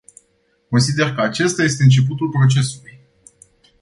[0.71, 2.99] Consider că acesta este începutul procesului.